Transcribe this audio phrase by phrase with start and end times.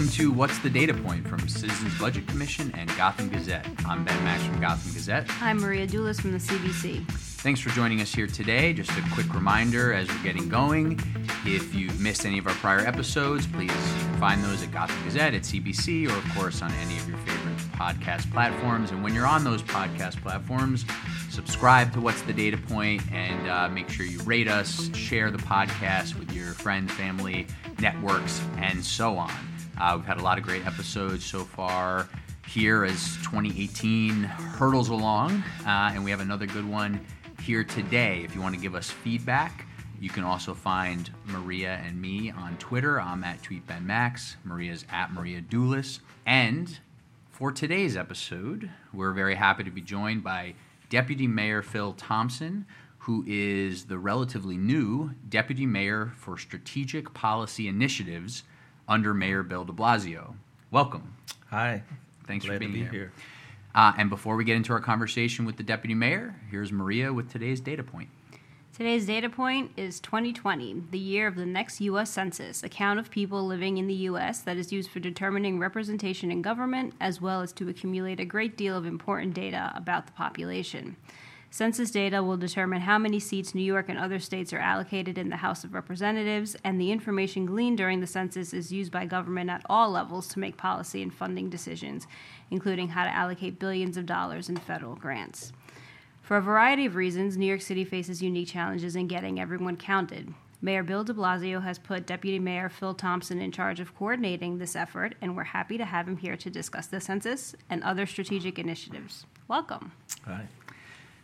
[0.00, 3.66] Welcome to What's the Data Point from Citizens Budget Commission and Gotham Gazette.
[3.84, 5.26] I'm Ben Max from Gotham Gazette.
[5.42, 7.06] I'm Maria Doulis from the CBC.
[7.06, 8.72] Thanks for joining us here today.
[8.72, 10.98] Just a quick reminder as we're getting going
[11.44, 13.70] if you've missed any of our prior episodes, please
[14.18, 17.58] find those at Gotham Gazette, at CBC, or of course on any of your favorite
[17.72, 18.92] podcast platforms.
[18.92, 20.86] And when you're on those podcast platforms,
[21.28, 25.36] subscribe to What's the Data Point and uh, make sure you rate us, share the
[25.36, 27.46] podcast with your friends, family,
[27.78, 29.49] networks, and so on.
[29.80, 32.06] Uh, we've had a lot of great episodes so far
[32.46, 37.00] here as 2018 hurdles along, uh, and we have another good one
[37.40, 38.20] here today.
[38.22, 39.64] If you want to give us feedback,
[39.98, 43.00] you can also find Maria and me on Twitter.
[43.00, 44.36] I'm at TweetBenMax.
[44.44, 46.00] Maria's at Maria Doulis.
[46.26, 46.78] And
[47.30, 50.56] for today's episode, we're very happy to be joined by
[50.90, 52.66] Deputy Mayor Phil Thompson,
[52.98, 58.42] who is the relatively new Deputy Mayor for Strategic Policy Initiatives
[58.90, 60.34] under Mayor Bill de Blasio.
[60.70, 61.14] Welcome.
[61.48, 61.82] Hi.
[62.26, 62.90] Thanks Glad for being to be here.
[62.90, 63.12] here.
[63.74, 67.30] Uh, and before we get into our conversation with the Deputy Mayor, here's Maria with
[67.30, 68.08] today's data point.
[68.76, 72.10] Today's data point is 2020, the year of the next U.S.
[72.10, 74.40] Census, a count of people living in the U.S.
[74.40, 78.56] that is used for determining representation in government as well as to accumulate a great
[78.56, 80.96] deal of important data about the population.
[81.52, 85.30] Census data will determine how many seats New York and other states are allocated in
[85.30, 89.50] the House of Representatives, and the information gleaned during the census is used by government
[89.50, 92.06] at all levels to make policy and funding decisions,
[92.52, 95.52] including how to allocate billions of dollars in federal grants.
[96.22, 100.32] For a variety of reasons, New York City faces unique challenges in getting everyone counted.
[100.62, 104.76] Mayor Bill de Blasio has put Deputy Mayor Phil Thompson in charge of coordinating this
[104.76, 108.58] effort, and we're happy to have him here to discuss the census and other strategic
[108.58, 109.26] initiatives.
[109.48, 109.90] Welcome.
[110.26, 110.46] Hi.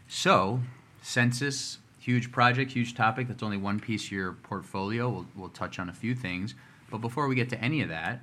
[0.08, 0.60] So,
[1.02, 3.28] census, huge project, huge topic.
[3.28, 5.08] That's only one piece of your portfolio.
[5.08, 6.54] We'll, we'll touch on a few things.
[6.90, 8.20] But before we get to any of that,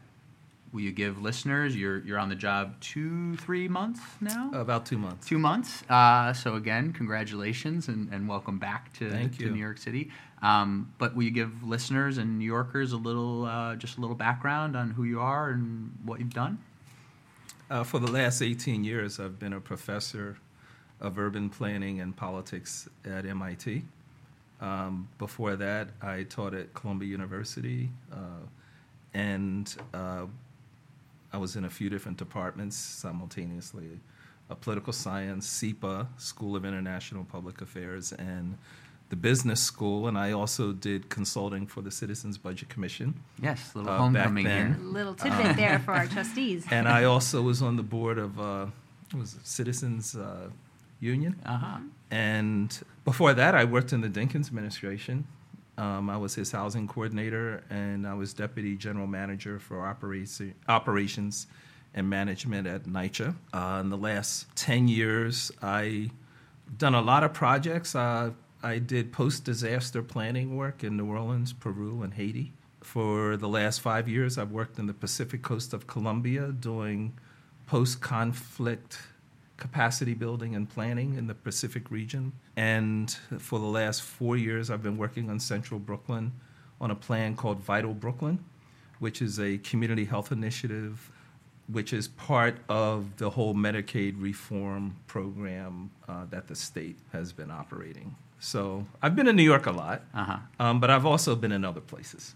[0.71, 4.49] will you give listeners, you're, you're on the job two, three months now?
[4.53, 5.27] About two months.
[5.27, 5.83] Two months.
[5.89, 9.49] Uh, so again, congratulations and, and welcome back to, to.
[9.51, 10.09] New York City.
[10.41, 14.15] Um, but will you give listeners and New Yorkers a little, uh, just a little
[14.15, 16.57] background on who you are and what you've done?
[17.69, 20.37] Uh, for the last 18 years, I've been a professor
[21.01, 23.83] of urban planning and politics at MIT.
[24.61, 28.15] Um, before that, I taught at Columbia University, uh,
[29.13, 30.25] and uh,
[31.33, 33.99] I was in a few different departments simultaneously
[34.49, 38.57] uh, political science, SIPA, School of International Public Affairs, and
[39.09, 40.07] the business school.
[40.07, 43.15] And I also did consulting for the Citizens Budget Commission.
[43.41, 44.77] Yes, a little Uh, homecoming here.
[44.81, 46.65] Little tidbit there for our trustees.
[46.71, 48.67] and I also was on the board of uh,
[49.13, 50.49] was it, Citizens uh,
[51.03, 51.39] Union.
[51.45, 51.79] Uh-huh.
[52.09, 55.27] And before that, I worked in the Dinkins administration.
[55.77, 61.47] Um, I was his housing coordinator, and I was deputy general manager for operations
[61.95, 63.35] and management at NYCHA.
[63.53, 66.11] Uh, in the last 10 years, I've
[66.77, 67.95] done a lot of projects.
[67.95, 68.31] Uh,
[68.61, 72.53] I did post disaster planning work in New Orleans, Peru, and Haiti.
[72.81, 77.13] For the last five years, I've worked in the Pacific coast of Colombia doing
[77.65, 78.99] post conflict
[79.57, 82.33] capacity building and planning in the Pacific region.
[82.55, 86.31] And for the last four years, I've been working on Central Brooklyn
[86.81, 88.43] on a plan called Vital Brooklyn,
[88.99, 91.11] which is a community health initiative
[91.71, 97.49] which is part of the whole Medicaid reform program uh, that the state has been
[97.49, 98.13] operating.
[98.39, 100.39] So I've been in New York a lot, Uh-huh.
[100.59, 102.35] um, but I've also been in other places.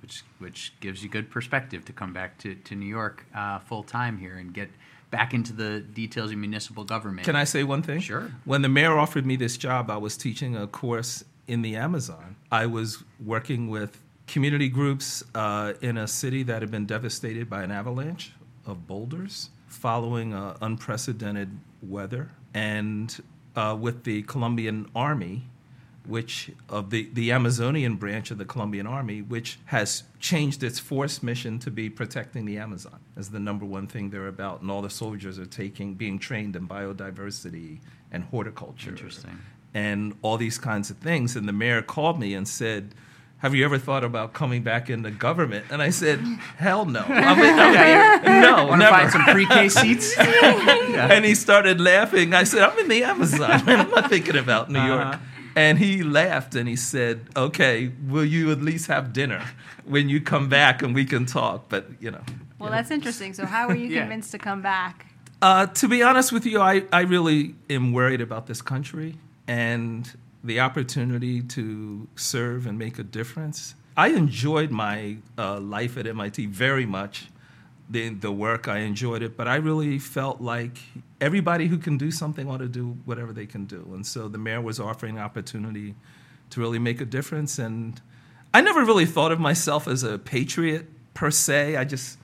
[0.00, 3.82] which which gives you good perspective to come back to, to New York uh, full
[3.82, 4.70] time here and get
[5.10, 7.24] back into the details of municipal government.
[7.24, 8.00] Can I say one thing?
[8.00, 8.32] Sure.
[8.44, 12.36] When the mayor offered me this job, I was teaching a course in the Amazon.
[12.50, 17.62] I was working with community groups uh, in a city that had been devastated by
[17.62, 18.32] an avalanche
[18.66, 23.22] of boulders following uh, unprecedented weather, and
[23.56, 25.44] uh, with the Colombian Army,
[26.06, 31.22] which of the, the Amazonian branch of the Colombian Army, which has changed its force
[31.22, 34.82] mission to be protecting the Amazon as the number one thing they're about, and all
[34.82, 37.78] the soldiers are taking being trained in biodiversity
[38.12, 39.38] and horticulture, Interesting.
[39.72, 41.36] and all these kinds of things.
[41.36, 42.94] And the mayor called me and said.
[43.38, 45.66] Have you ever thought about coming back into government?
[45.70, 46.18] And I said,
[46.56, 47.00] "Hell no!
[47.00, 50.16] I mean, I mean, no, Want to never." find some pre-K seats?
[50.18, 52.32] and he started laughing.
[52.32, 53.80] I said, I'm in the Amazon, man.
[53.80, 55.00] I'm not thinking about New York.
[55.02, 55.18] Uh-huh.
[55.56, 59.42] And he laughed and he said, Okay, will you at least have dinner
[59.84, 61.68] when you come back and we can talk?
[61.68, 62.22] But, you know.
[62.58, 63.34] Well, that's interesting.
[63.34, 64.00] So, how were you Yeah.
[64.00, 65.06] convinced to come back?
[65.42, 69.16] Uh, to be honest with you, I, I really am worried about this country
[69.46, 70.10] and
[70.42, 73.74] the opportunity to serve and make a difference.
[73.96, 77.28] I enjoyed my uh, life at MIT very much.
[77.94, 78.68] The the work.
[78.68, 80.78] I enjoyed it, but I really felt like
[81.20, 83.90] everybody who can do something ought to do whatever they can do.
[83.94, 85.94] And so the mayor was offering opportunity
[86.50, 87.58] to really make a difference.
[87.58, 88.00] And
[88.52, 91.76] I never really thought of myself as a patriot per se.
[91.76, 92.18] I just,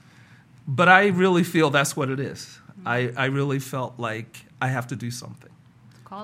[0.67, 2.59] but I really feel that's what it is.
[2.85, 5.51] I, I really felt like I have to do something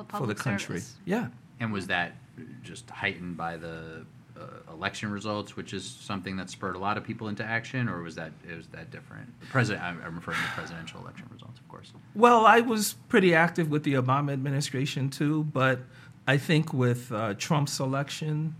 [0.09, 0.79] for the country.
[0.79, 0.95] service.
[1.05, 1.27] Yeah.
[1.59, 2.15] And was that
[2.63, 4.05] just heightened by the
[4.39, 8.01] uh, election results, which is something that spurred a lot of people into action, or
[8.01, 9.27] was that was that different?
[9.39, 11.93] The president, I'm referring to presidential election results, of course.
[12.15, 15.79] Well, I was pretty active with the Obama administration too, but
[16.27, 18.55] I think with uh, Trump's election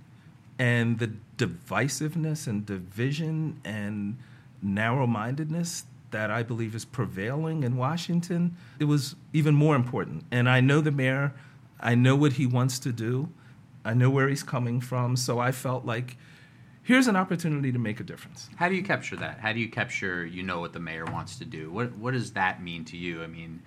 [0.57, 4.17] and the divisiveness and division and
[4.61, 10.23] narrow mindedness that I believe is prevailing in Washington, it was even more important.
[10.31, 11.33] And I know the mayor,
[11.79, 13.29] I know what he wants to do,
[13.87, 16.17] I know where he's coming from, so I felt like
[16.83, 18.49] here's an opportunity to make a difference.
[18.57, 19.39] How do you capture that?
[19.39, 21.71] How do you capture you know what the mayor wants to do?
[21.71, 23.23] What what does that mean to you?
[23.23, 23.61] I mean,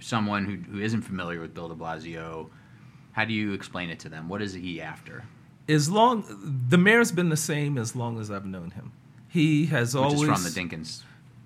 [0.00, 2.50] someone who, who isn't familiar with Bill De Blasio,
[3.12, 4.28] how do you explain it to them?
[4.28, 5.24] What is he after?
[5.66, 6.24] as long
[6.68, 8.92] the mayor's been the same as long as I've known him.
[9.28, 11.02] He has Which always from the Dinkins.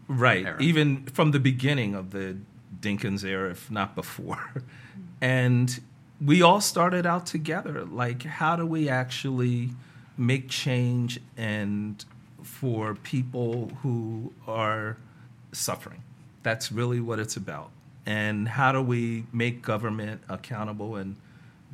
[0.09, 0.61] right, era.
[0.61, 2.37] even from the beginning of the
[2.81, 4.63] Dinkins era, if not before.
[5.21, 5.81] and
[6.25, 7.85] we all started out together.
[7.85, 9.71] Like, how do we actually
[10.17, 12.05] make change and
[12.43, 14.97] for people who are
[15.53, 16.03] suffering?
[16.43, 17.71] That's really what it's about.
[18.07, 21.17] And how do we make government accountable and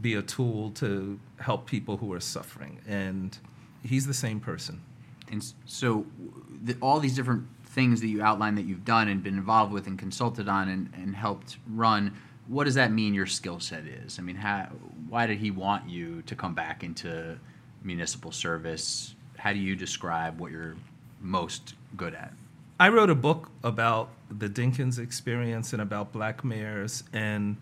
[0.00, 2.80] be a tool to help people who are suffering?
[2.86, 3.36] And
[3.82, 4.82] he's the same person.
[5.30, 6.06] And so,
[6.62, 9.86] the, all these different things that you outlined that you've done and been involved with
[9.86, 12.14] and consulted on and, and helped run,
[12.46, 14.18] what does that mean your skill set is?
[14.18, 14.68] I mean, how,
[15.08, 17.38] why did he want you to come back into
[17.82, 19.14] municipal service?
[19.38, 20.76] How do you describe what you're
[21.20, 22.32] most good at?
[22.78, 27.56] I wrote a book about the Dinkins experience and about black mayors, and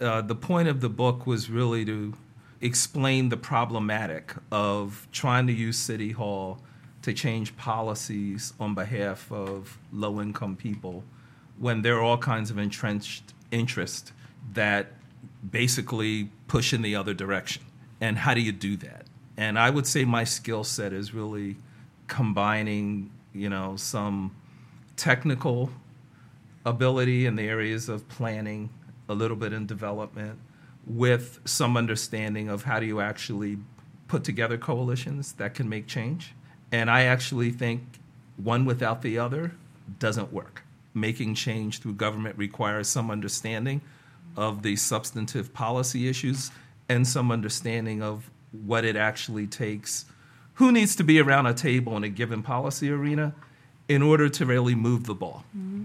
[0.00, 2.14] uh, the point of the book was really to
[2.60, 6.60] explain the problematic of trying to use City Hall
[7.02, 11.04] to change policies on behalf of low income people
[11.58, 14.12] when there are all kinds of entrenched interest
[14.52, 14.88] that
[15.48, 17.62] basically push in the other direction.
[18.00, 19.06] And how do you do that?
[19.36, 21.56] And I would say my skill set is really
[22.06, 24.34] combining, you know, some
[24.96, 25.70] technical
[26.64, 28.70] ability in the areas of planning,
[29.08, 30.38] a little bit in development,
[30.86, 33.58] with some understanding of how do you actually
[34.08, 36.34] put together coalitions that can make change.
[36.70, 37.82] And I actually think
[38.36, 39.52] one without the other
[39.98, 40.62] doesn't work.
[40.94, 43.80] Making change through government requires some understanding
[44.36, 46.50] of the substantive policy issues
[46.88, 50.04] and some understanding of what it actually takes,
[50.54, 53.34] who needs to be around a table in a given policy arena
[53.88, 55.44] in order to really move the ball.
[55.56, 55.84] Mm-hmm.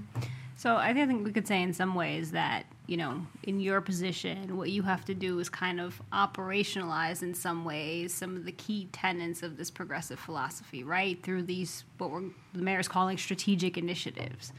[0.56, 4.58] So I think we could say in some ways that, you know, in your position,
[4.58, 8.52] what you have to do is kind of operationalize in some ways some of the
[8.52, 11.24] key tenets of this progressive philosophy, right?
[11.24, 12.24] Through these, what we're,
[12.54, 14.52] the mayor's calling strategic initiatives.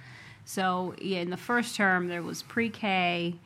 [0.44, 3.36] So yeah, in the first term, there was pre K,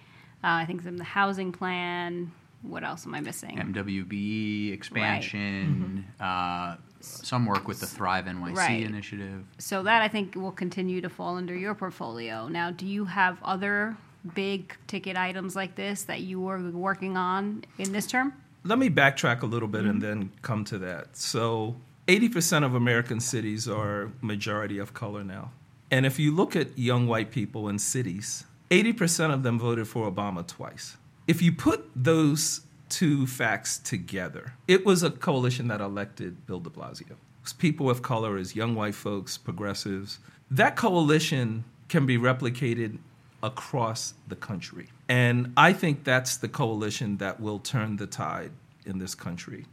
[0.43, 2.33] uh, I think some the housing plan.
[2.63, 3.59] What else am I missing?
[3.59, 8.83] MWBE expansion, uh, some work with the Thrive NYC Right.
[8.83, 9.45] initiative.
[9.59, 12.49] So that I think will continue to fall under your portfolio.
[12.49, 13.97] Now, do you have other
[14.35, 18.33] big ticket items like this that you were working on in this term?
[18.65, 21.19] Let me backtrack a little bit and then come to that.
[21.19, 21.77] So,
[22.09, 25.51] 80% of American cities are majority of color now.
[25.95, 30.11] And if you look at young white people in cities, 80% of them voted for
[30.11, 30.97] Obama twice.
[31.29, 36.69] If you put those two facts together, it was a coalition that elected Bill de
[36.69, 37.15] Blasio.
[37.59, 40.19] People of color as young white folks, progressives.
[40.51, 42.99] That coalition can be replicated
[43.41, 44.89] across the country.
[45.09, 48.51] And I think that's the coalition that will turn the tide
[48.85, 49.67] in this country.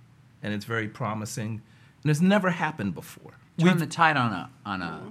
[0.43, 1.63] And it's very promising.
[2.03, 3.31] And it's never happened before.
[3.57, 5.01] Turn We've the tide on a on a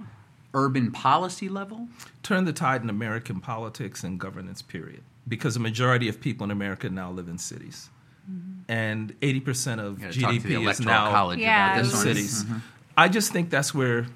[0.53, 1.87] urban policy level.
[2.23, 5.01] Turn the tide in American politics and governance, period.
[5.27, 7.89] Because a majority of people in America now live in cities.
[8.29, 8.71] Mm-hmm.
[8.71, 11.83] And 80% of You gotta talk to the GDP is now college Yeah, about in
[11.85, 12.03] this one.
[12.03, 12.43] cities.
[12.43, 12.57] Mm-hmm.
[12.97, 14.07] I just think that's where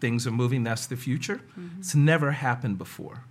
[0.00, 0.64] things are moving.
[0.64, 1.36] That's the future.
[1.58, 1.80] Mm-hmm.
[1.80, 3.24] It's never happened before.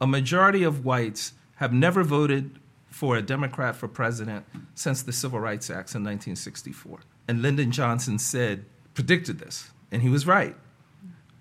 [0.00, 2.58] A majority of whites have never voted
[2.90, 7.00] for a Democrat for president since the Civil Rights Acts in 1964.
[7.28, 10.56] And Lyndon Johnson said, predicted this, and he was right.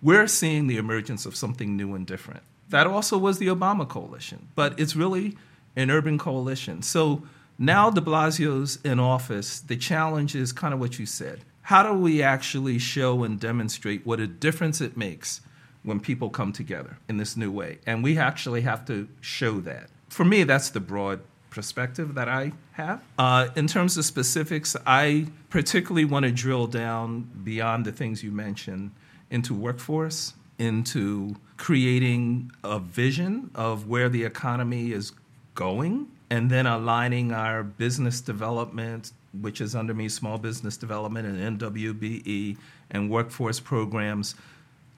[0.05, 2.43] We're seeing the emergence of something new and different.
[2.69, 5.35] That also was the Obama coalition, but it's really
[5.75, 6.83] an urban coalition.
[6.83, 7.23] So
[7.57, 9.59] now de Blasio's in office.
[9.59, 11.39] The challenge is kind of what you said.
[11.63, 15.41] How do we actually show and demonstrate what a difference it makes
[15.81, 17.79] when people come together in this new way.
[17.87, 19.89] And we actually have to show that.
[20.09, 23.01] For me, that's the broad perspective that I have.
[23.17, 28.31] Uh, in terms of specifics, I particularly want to drill down beyond the things you
[28.31, 28.91] mentioned
[29.29, 35.11] into workforce, into creating a vision of where the economy is
[35.53, 41.59] going, and then aligning our business development, which is under me, small business development and
[41.59, 42.57] MWBE,
[42.91, 44.35] and workforce programs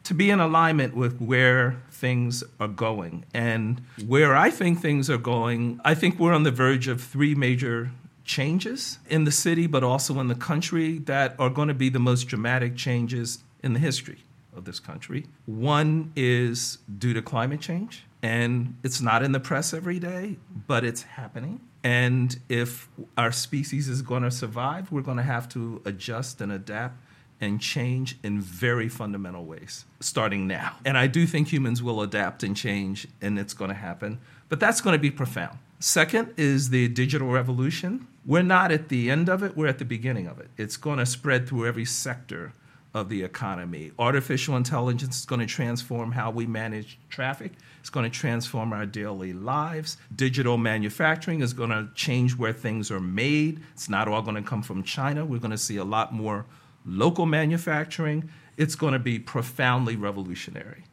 [0.04, 3.26] to be in alignment with where things are going.
[3.34, 7.36] And where I think things are going, I think we're on the verge of three
[7.36, 7.92] major
[8.24, 12.00] changes in the city, but also in the country that are going to be the
[12.00, 14.24] most dramatic changes in the history
[14.56, 15.26] of this country.
[15.46, 20.38] One is due to climate change, and it's not in the press every day,
[20.68, 21.62] but it's happening.
[21.84, 26.52] And if our species is going to survive, we're going to have to adjust and
[26.52, 26.98] adapt
[27.40, 30.76] and change in very fundamental ways starting now.
[30.84, 34.20] And I do think humans will adapt and change, and it's going to happen.
[34.50, 35.60] But that's going to be profound.
[35.80, 38.08] Second is the digital revolution.
[38.26, 40.50] We're not at the end of it, we're at the beginning of it.
[40.58, 42.54] It's going to spread through every sector
[42.98, 43.92] of the economy.
[43.98, 47.54] Artificial intelligence is going to transform how we manage traffic.
[47.80, 49.98] It's going to transform our daily lives.
[50.14, 53.62] Digital manufacturing is going to change where things are made.
[53.74, 55.24] It's not all going to come from China.
[55.26, 56.46] We're going to see a lot more
[56.88, 60.86] local manufacturing, it's going to be profoundly revolutionary.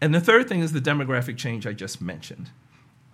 [0.00, 2.50] And the third thing is the demographic change I just mentioned.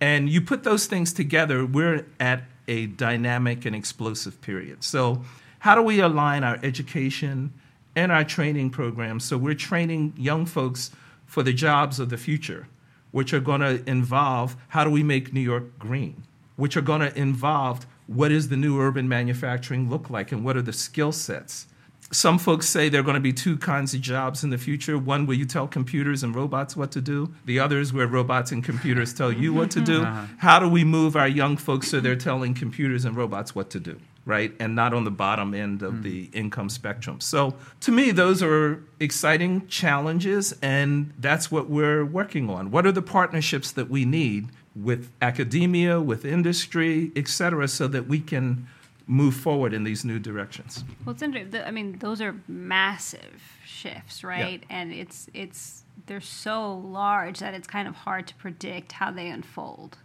[0.01, 4.83] And you put those things together, we're at a dynamic and explosive period.
[4.83, 5.23] So,
[5.59, 7.53] how do we align our education
[7.95, 10.91] and our training programs so we're training young folks
[11.25, 12.67] for the jobs of the future,
[13.11, 16.23] which are going to involve how do we make New York green,
[16.55, 20.55] which are going to involve what does the new urban manufacturing look like and what
[20.55, 21.67] are the skill sets.
[22.11, 24.95] Some folks say there are going to be two kinds of jobs in the future.
[24.95, 27.33] One where you tell computers and robots what to do.
[27.45, 29.95] The other is where robots and computers tell you what to do.
[30.05, 30.25] Uh-huh.
[30.37, 33.79] how do we move our young folks so they're telling computers and robots what to
[33.79, 36.03] do right and not on the bottom end of mm.
[36.03, 42.49] the income spectrum so to me those are exciting challenges and that's what we're working
[42.49, 47.87] on what are the partnerships that we need with academia with industry et cetera so
[47.87, 48.67] that we can
[49.07, 50.83] move forward in these new directions.
[51.05, 51.61] Well, it's interesting.
[51.61, 54.63] I mean, those are massive shifts, right?
[54.69, 54.77] Yeah.
[54.77, 59.27] And it's it's they're so large that it's kind of hard to predict how they
[59.27, 59.97] unfold.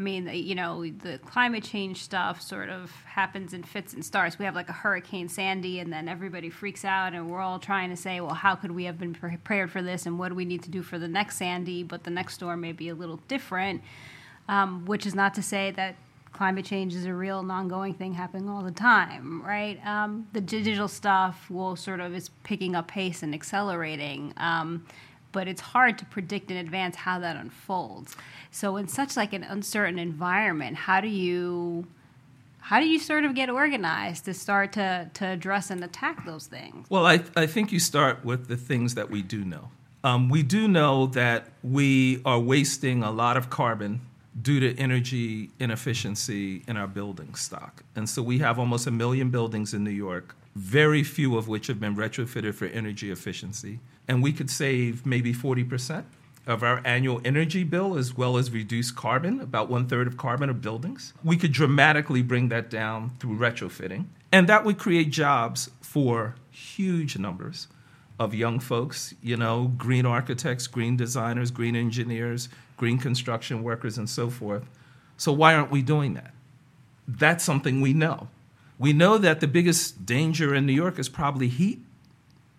[0.00, 4.38] I mean, you know, the climate change stuff sort of happens in fits and starts.
[4.38, 7.90] We have like a Hurricane Sandy, and then everybody freaks out, and we're all trying
[7.90, 10.46] to say, well, how could we have been prepared for this, and what do we
[10.46, 11.82] need to do for the next Sandy?
[11.82, 13.82] But the next storm may be a little different,
[14.48, 15.96] um, which is not to say that
[16.32, 19.84] climate change is a real and ongoing thing happening all the time, right?
[19.86, 24.86] Um, the digital stuff will sort of is picking up pace and accelerating, um,
[25.32, 28.16] but it's hard to predict in advance how that unfolds.
[28.50, 31.86] So, in such like an uncertain environment, how do you
[32.60, 36.46] how do you sort of get organized to start to, to address and attack those
[36.46, 36.86] things?
[36.88, 39.70] Well, I, I think you start with the things that we do know.
[40.04, 44.00] Um, we do know that we are wasting a lot of carbon
[44.40, 47.82] due to energy inefficiency in our building stock.
[47.96, 51.66] And so we have almost a million buildings in New York, very few of which
[51.66, 53.80] have been retrofitted for energy efficiency.
[54.08, 56.04] And we could save maybe 40%
[56.46, 60.50] of our annual energy bill as well as reduce carbon, about one third of carbon
[60.50, 61.12] of buildings.
[61.22, 64.06] We could dramatically bring that down through retrofitting.
[64.32, 67.68] And that would create jobs for huge numbers
[68.18, 74.08] of young folks, you know, green architects, green designers, green engineers, green construction workers, and
[74.08, 74.64] so forth.
[75.16, 76.32] So, why aren't we doing that?
[77.06, 78.28] That's something we know.
[78.78, 81.80] We know that the biggest danger in New York is probably heat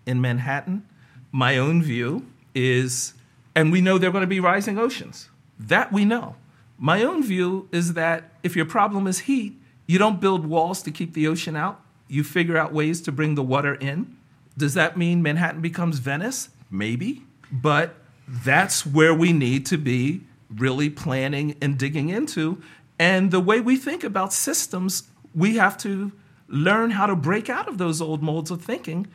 [0.06, 0.86] in Manhattan.
[1.32, 3.14] My own view is,
[3.56, 5.30] and we know there are going to be rising oceans.
[5.58, 6.36] That we know.
[6.78, 10.92] My own view is that if your problem is heat, you don't build walls to
[10.92, 11.82] keep the ocean out.
[12.08, 14.18] You figure out ways to bring the water in.
[14.58, 16.50] Does that mean Manhattan becomes Venice?
[16.70, 17.24] Maybe.
[17.52, 17.96] But
[18.28, 22.62] that's where we need to be really planning and digging into.
[23.00, 26.12] And the way we think about systems, we have to
[26.48, 29.08] learn how to break out of those old molds of thinking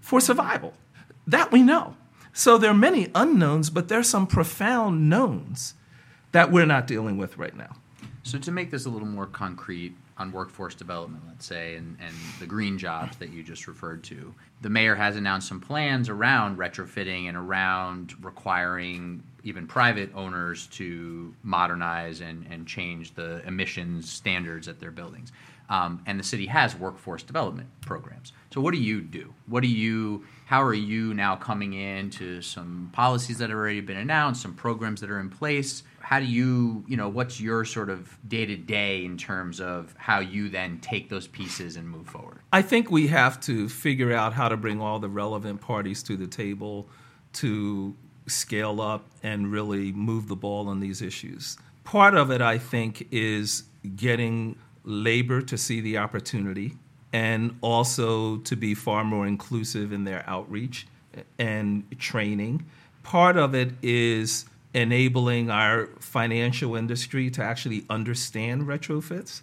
[0.00, 0.74] for survival.
[1.26, 1.96] That we know.
[2.32, 5.74] So there are many unknowns, but there are some profound knowns
[6.32, 7.76] that we're not dealing with right now.
[8.22, 12.14] So to make this a little more concrete, on workforce development, let's say, and, and
[12.40, 14.34] the green jobs that you just referred to.
[14.62, 21.34] The mayor has announced some plans around retrofitting and around requiring even private owners to
[21.42, 25.32] modernize and, and change the emissions standards at their buildings.
[25.68, 28.32] Um, and the city has workforce development programs.
[28.52, 29.34] So what do you do?
[29.46, 30.24] What do you?
[30.46, 35.00] How are you now coming into some policies that have already been announced, some programs
[35.00, 35.82] that are in place?
[35.98, 39.92] How do you, you know, what's your sort of day to day in terms of
[39.98, 42.38] how you then take those pieces and move forward?
[42.52, 46.16] I think we have to figure out how to bring all the relevant parties to
[46.16, 46.88] the table
[47.32, 47.96] to
[48.28, 51.58] scale up and really move the ball on these issues.
[51.82, 53.64] Part of it, I think, is
[53.96, 56.76] getting labor to see the opportunity
[57.12, 60.86] and also to be far more inclusive in their outreach
[61.38, 62.66] and training.
[63.02, 64.44] Part of it is
[64.74, 69.42] enabling our financial industry to actually understand retrofits,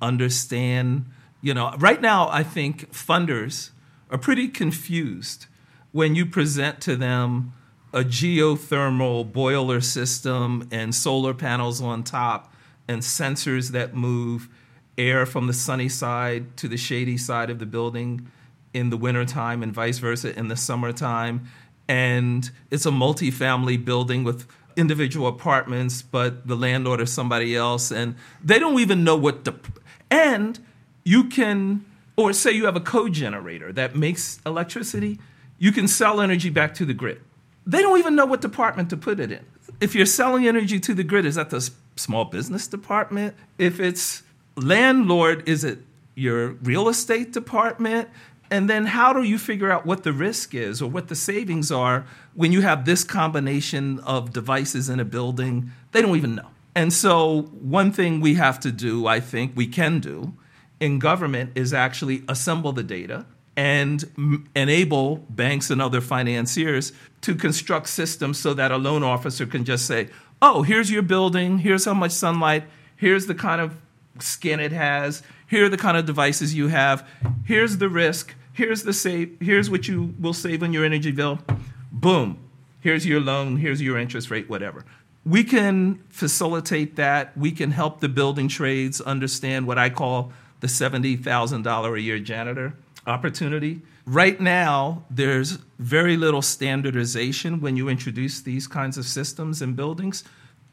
[0.00, 1.06] understand,
[1.40, 3.70] you know, right now I think funders
[4.10, 5.46] are pretty confused
[5.92, 7.52] when you present to them
[7.92, 12.52] a geothermal boiler system and solar panels on top
[12.88, 14.48] and sensors that move
[14.98, 18.30] air from the sunny side to the shady side of the building
[18.74, 21.46] in the wintertime and vice versa in the summertime.
[21.88, 24.46] And it's a multifamily building with
[24.76, 27.90] individual apartments, but the landlord is somebody else.
[27.90, 29.54] And they don't even know what the.
[30.10, 30.58] And
[31.04, 31.84] you can,
[32.16, 35.18] or say you have a co-generator that makes electricity,
[35.58, 37.20] you can sell energy back to the grid.
[37.66, 39.44] They don't even know what department to put it in.
[39.80, 43.34] If you're selling energy to the grid, is that the small business department?
[43.58, 44.22] If it's
[44.56, 45.80] landlord, is it
[46.14, 48.08] your real estate department?
[48.50, 51.72] And then how do you figure out what the risk is or what the savings
[51.72, 52.04] are
[52.34, 55.70] when you have this combination of devices in a building?
[55.92, 56.48] They don't even know.
[56.74, 60.34] And so, one thing we have to do, I think we can do
[60.80, 66.92] in government, is actually assemble the data and m- enable banks and other financiers
[67.22, 70.08] to construct systems so that a loan officer can just say,
[70.40, 72.64] oh, here's your building, here's how much sunlight,
[72.96, 73.76] here's the kind of
[74.18, 77.06] skin it has, here are the kind of devices you have,
[77.44, 81.38] here's the risk, here's the save, here's what you will save on your energy bill.
[81.90, 82.38] Boom.
[82.80, 84.84] Here's your loan, here's your interest rate, whatever.
[85.24, 87.36] We can facilitate that.
[87.38, 92.74] We can help the building trades understand what I call the $70,000 a year janitor
[93.06, 93.82] opportunity.
[94.04, 100.24] Right now, there's very little standardization when you introduce these kinds of systems in buildings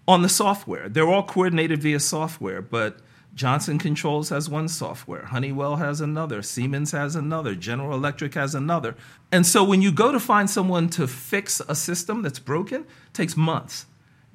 [0.08, 0.90] on the software.
[0.90, 3.00] They're all coordinated via software, but
[3.36, 8.96] Johnson Controls has one software, Honeywell has another, Siemens has another, General Electric has another.
[9.32, 13.14] And so when you go to find someone to fix a system that's broken, it
[13.14, 13.86] takes months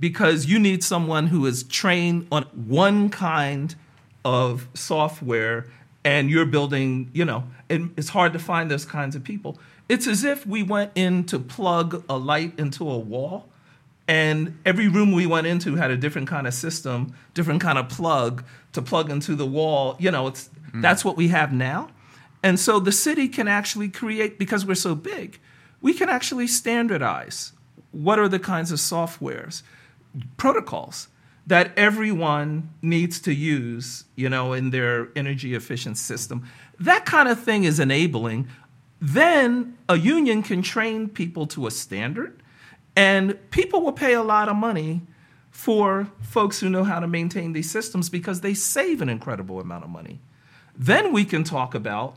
[0.01, 3.75] because you need someone who is trained on one kind
[4.25, 5.67] of software
[6.05, 9.59] and you're building, you know, and it's hard to find those kinds of people.
[9.89, 13.49] It's as if we went in to plug a light into a wall
[14.07, 17.89] and every room we went into had a different kind of system, different kind of
[17.89, 19.97] plug to plug into the wall.
[19.99, 20.83] You know, it's mm.
[20.83, 21.89] that's what we have now.
[22.43, 25.41] And so the city can actually create because we're so big,
[25.81, 27.53] we can actually standardize
[27.91, 29.63] what are the kinds of softwares,
[30.37, 31.09] protocols
[31.47, 36.47] that everyone needs to use, you know, in their energy efficient system.
[36.79, 38.49] That kind of thing is enabling.
[39.01, 42.43] Then a union can train people to a standard
[42.97, 45.03] and people will pay a lot of money
[45.51, 49.85] for folks who know how to maintain these systems because they save an incredible amount
[49.85, 50.21] of money.
[50.77, 52.17] Then we can talk about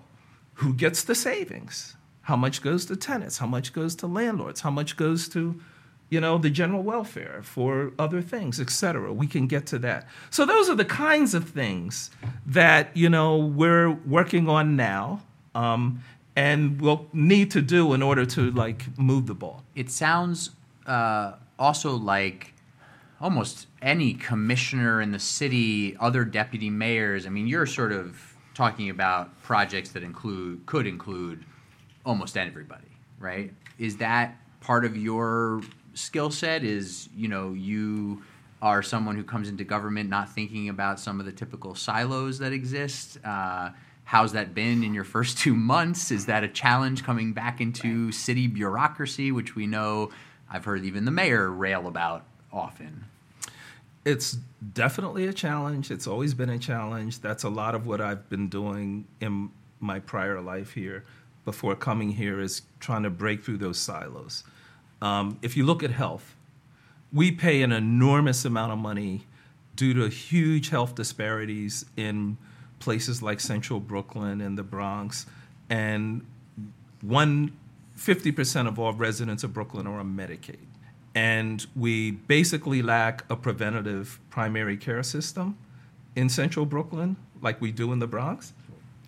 [0.56, 1.96] who gets the savings.
[2.22, 3.38] How much goes to tenants?
[3.38, 4.62] How much goes to landlords?
[4.62, 5.62] How much goes to,
[6.10, 9.14] you know, the general welfare for other things, et cetera?
[9.14, 10.08] We can get to that.
[10.32, 12.10] So those are the kinds of things
[12.46, 15.22] that, you know, we're working on now.
[15.54, 16.04] Um,
[16.36, 19.64] and we'll need to do in order to like move the ball.
[19.76, 20.52] It sounds
[20.88, 22.54] uh, also like
[23.20, 27.26] almost any commissioner in the city, other deputy mayors.
[27.26, 31.46] I mean, you're sort of talking about projects that include could include
[32.06, 32.88] almost everybody,
[33.20, 33.54] right?
[33.78, 35.62] Is that part of your
[35.94, 36.64] skill set?
[36.64, 38.24] Is you know you
[38.62, 42.52] are someone who comes into government not thinking about some of the typical silos that
[42.52, 43.20] exist.
[43.24, 43.70] Uh,
[44.04, 46.12] how's that been in your first two months?
[46.12, 50.10] Is that a challenge coming back into city bureaucracy, which we know
[50.50, 53.06] I've heard even the mayor rail about often.
[54.06, 54.38] It's
[54.74, 55.92] definitely a challenge.
[55.92, 57.20] It's always been a challenge.
[57.20, 61.04] That's a lot of what I've been doing in my prior life here
[61.46, 64.44] before coming here is trying to break through those silos.
[65.02, 66.36] Um, if you look at health,
[67.14, 69.26] we pay an enormous amount of money
[69.76, 72.38] due to huge health disparities in
[72.80, 75.26] places like central Brooklyn and the Bronx.
[75.70, 76.26] And
[77.02, 77.54] one
[77.98, 80.68] 50% of all residents of Brooklyn are on Medicaid.
[81.16, 85.58] And we basically lack a preventative primary care system
[86.16, 88.54] in central Brooklyn, like we do in the Bronx.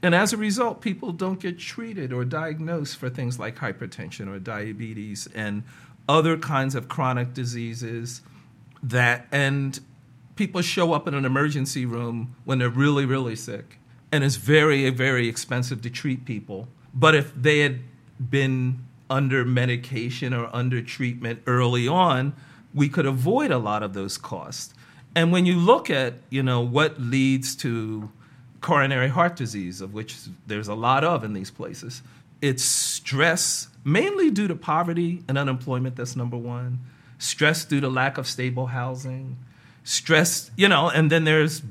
[0.02, 4.40] And as a result, people don't get treated or diagnosed for things like hypertension or
[4.40, 5.64] diabetes and
[6.08, 8.22] other kinds of chronic diseases
[8.82, 9.80] that and
[10.36, 13.78] people show up in an emergency room when they're really really sick
[14.12, 17.80] and it's very very expensive to treat people but if they had
[18.20, 22.34] been under medication or under treatment early on
[22.74, 24.74] we could avoid a lot of those costs.
[25.16, 28.12] And when you look at you know what leads to
[28.62, 32.02] coronary heart disease of which there's a lot of in these places
[32.42, 36.80] it's stress mainly due to poverty and unemployment that's number one
[37.18, 39.38] stress due to lack of stable housing
[39.86, 41.62] stress you know and then there's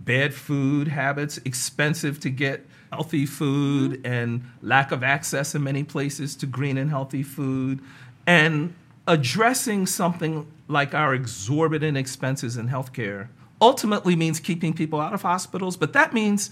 [0.00, 6.36] bad food habits expensive to get healthy food and lack of access in many places
[6.36, 7.80] to green and healthy food
[8.26, 8.74] and
[9.06, 13.28] addressing something like our exorbitant expenses in healthcare
[13.60, 16.50] ultimately means keeping people out of hospitals but that means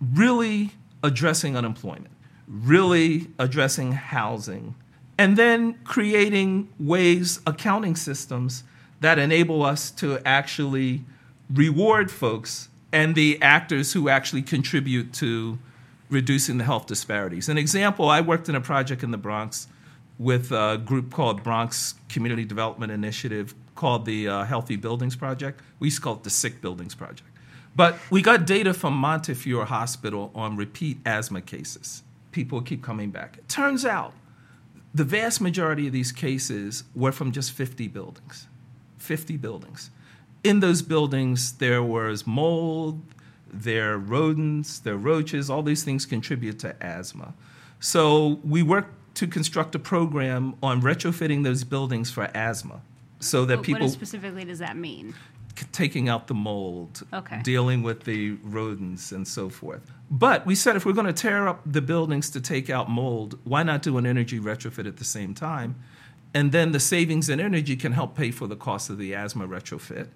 [0.00, 2.12] really addressing unemployment
[2.52, 4.74] really addressing housing,
[5.18, 8.64] and then creating ways, accounting systems
[9.00, 11.04] that enable us to actually
[11.50, 15.58] reward folks and the actors who actually contribute to
[16.10, 17.48] reducing the health disparities.
[17.48, 19.66] An example I worked in a project in the Bronx
[20.18, 25.60] with a group called Bronx Community Development Initiative called the uh, Healthy Buildings Project.
[25.78, 27.28] We used to call it the Sick Buildings Project.
[27.74, 32.02] But we got data from Montefiore Hospital on repeat asthma cases
[32.32, 33.36] people keep coming back.
[33.38, 34.14] It turns out
[34.92, 38.48] the vast majority of these cases were from just 50 buildings.
[38.98, 39.90] 50 buildings.
[40.44, 43.00] In those buildings, there was mold,
[43.52, 47.34] there are rodents, there are roaches, all these things contribute to asthma.
[47.78, 52.80] So we worked to construct a program on retrofitting those buildings for asthma
[53.20, 55.14] so that What- people What specifically does that mean?
[55.70, 57.40] taking out the mold, Okay.
[57.42, 59.82] dealing with the rodents and so forth.
[60.10, 63.38] But we said if we're going to tear up the buildings to take out mold,
[63.44, 65.76] why not do an energy retrofit at the same time?
[66.34, 69.46] And then the savings in energy can help pay for the cost of the asthma
[69.46, 70.08] retrofit.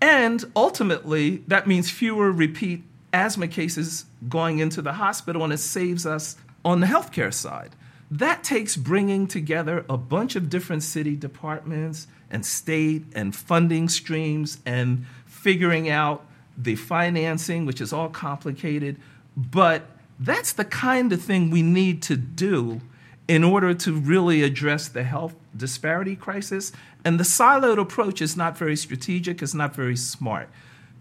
[0.00, 2.82] And ultimately, that means fewer repeat
[3.12, 7.74] asthma cases going into the hospital, and it saves us on the healthcare side.
[8.10, 14.58] That takes bringing together a bunch of different city departments and state and funding streams
[14.64, 16.24] and figuring out
[16.56, 18.96] the financing, which is all complicated.
[19.36, 19.82] But
[20.18, 22.80] that's the kind of thing we need to do
[23.28, 26.72] in order to really address the health disparity crisis.
[27.04, 30.48] And the siloed approach is not very strategic, it's not very smart.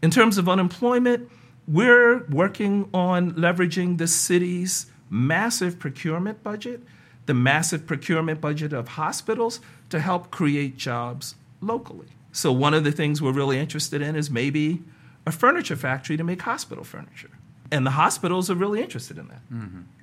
[0.04, 1.30] In terms of unemployment,
[1.68, 6.82] we're working on leveraging the city's massive procurement budget,
[7.26, 9.60] the massive procurement budget of hospitals
[9.90, 12.08] to help create jobs locally.
[12.32, 14.84] So, one of the things we're really interested in is maybe
[15.26, 17.32] a furniture factory to make hospital furniture.
[17.72, 19.42] And the hospitals are really interested in that.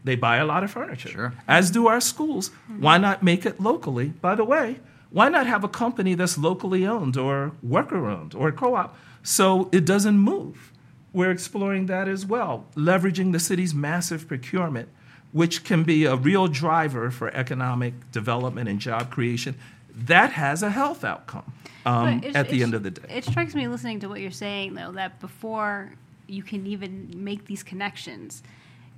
[0.04, 1.32] They buy a lot of furniture, Sure.
[1.48, 2.50] as do our schools.
[2.78, 4.08] Why not make it locally?
[4.08, 8.52] By the way, why not have a company that's locally owned or worker owned or
[8.52, 10.72] co op so it doesn't move?
[11.12, 14.88] We're exploring that as well, leveraging the city's massive procurement,
[15.32, 19.54] which can be a real driver for economic development and job creation.
[19.96, 21.52] That has a health outcome
[21.86, 23.08] um, But at the it's- end of the day.
[23.18, 25.92] It strikes me listening to what you're saying, though, that before
[26.26, 28.42] you can even make these connections,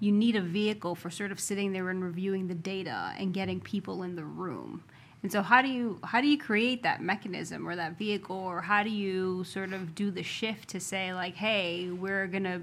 [0.00, 3.60] you need a vehicle for sort of sitting there and reviewing the data and getting
[3.60, 4.82] people in the room.
[5.22, 8.60] And so, how do you how do you create that mechanism or that vehicle, or
[8.60, 12.60] how do you sort of do the shift to say like, hey, we're gonna,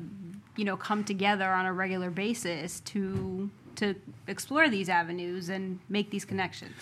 [0.55, 3.95] you know, come together on a regular basis to to
[4.27, 6.75] explore these avenues and make these connections?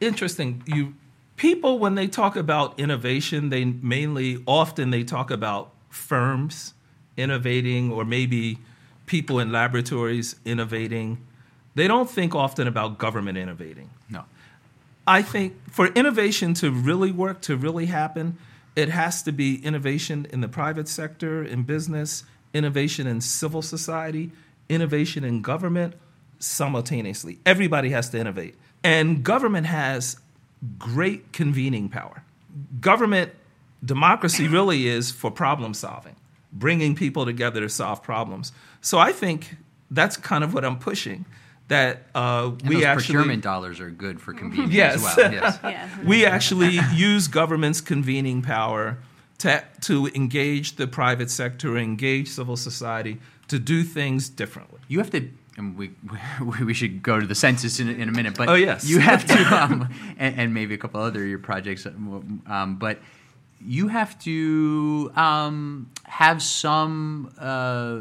[0.00, 0.62] interesting.
[0.66, 0.94] You
[1.36, 6.74] people when they talk about innovation, they mainly often they talk about firms
[7.16, 8.58] innovating or maybe
[9.06, 11.18] people in laboratories innovating.
[11.74, 13.90] They don't think often about government innovating.
[14.10, 14.24] No.
[15.06, 18.38] I think for innovation to really work, to really happen,
[18.76, 24.30] it has to be innovation in the private sector, in business, innovation in civil society,
[24.68, 25.94] innovation in government
[26.38, 27.38] simultaneously.
[27.44, 28.54] Everybody has to innovate.
[28.84, 30.16] And government has
[30.78, 32.22] great convening power.
[32.80, 33.32] Government
[33.84, 36.16] democracy really is for problem solving,
[36.52, 38.52] bringing people together to solve problems.
[38.80, 39.56] So I think
[39.90, 41.26] that's kind of what I'm pushing.
[41.68, 44.96] That uh, we actually procurement dollars are good for convenience Yes.
[44.96, 45.32] as well.
[45.32, 45.90] Yes.
[46.04, 48.98] We actually use government's convening power
[49.38, 54.80] to, to engage the private sector, engage civil society to do things differently.
[54.88, 55.90] You have to and we
[56.64, 58.36] we should go to the census in, in a minute.
[58.36, 59.88] But oh yes, you have to, um,
[60.18, 61.86] and, and, maybe a couple other your projects.
[61.86, 62.98] Um, but
[63.66, 68.00] you have to um, have some uh,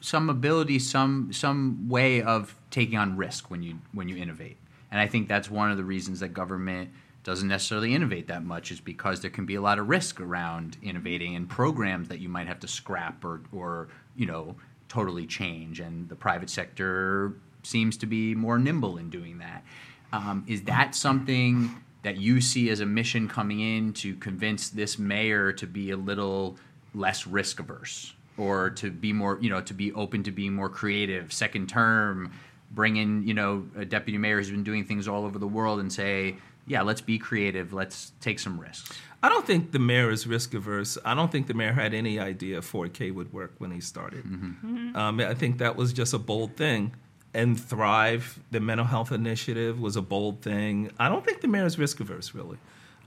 [0.00, 4.56] some ability, some some way of taking on risk when you when you innovate.
[4.90, 6.90] And I think that's one of the reasons that government
[7.24, 10.76] doesn't necessarily innovate that much is because there can be a lot of risk around
[10.80, 14.54] innovating and programs that you might have to scrap or or you know
[14.88, 15.80] totally change.
[15.80, 19.64] And the private sector seems to be more nimble in doing that.
[20.12, 21.74] Um, is that something
[22.06, 25.96] that you see as a mission coming in to convince this mayor to be a
[25.96, 26.56] little
[26.94, 30.68] less risk averse or to be more, you know, to be open to being more
[30.68, 32.30] creative, second term,
[32.70, 35.80] bring in, you know, a deputy mayor who's been doing things all over the world
[35.80, 36.36] and say,
[36.68, 38.96] yeah, let's be creative, let's take some risks.
[39.20, 40.96] I don't think the mayor is risk averse.
[41.04, 44.22] I don't think the mayor had any idea 4K would work when he started.
[44.24, 44.76] Mm-hmm.
[44.76, 44.96] Mm-hmm.
[44.96, 46.94] Um, I think that was just a bold thing
[47.36, 50.90] and Thrive, the mental health initiative, was a bold thing.
[50.98, 52.56] I don't think the mayor is risk averse, really.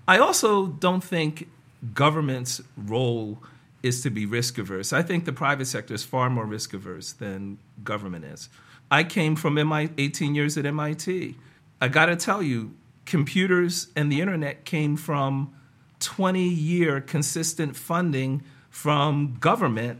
[0.07, 1.49] I also don't think
[1.95, 3.39] government's role
[3.81, 4.93] is to be risk averse.
[4.93, 8.49] I think the private sector is far more risk averse than government is.
[8.91, 11.35] I came from MIT, 18 years at MIT.
[11.81, 15.51] I got to tell you, computers and the internet came from
[16.01, 19.99] 20 year consistent funding from government,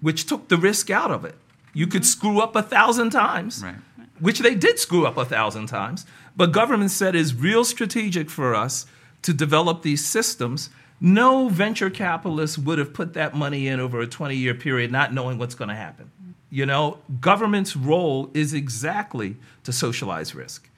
[0.00, 1.34] which took the risk out of it.
[1.76, 3.74] You could screw up a thousand times, right.
[4.18, 6.06] which they did screw up a thousand times.
[6.34, 8.86] But government said is real strategic for us
[9.20, 10.70] to develop these systems.
[11.02, 15.12] No venture capitalist would have put that money in over a 20 year period not
[15.12, 16.10] knowing what's going to happen.
[16.48, 20.70] You know, government's role is exactly to socialize risk,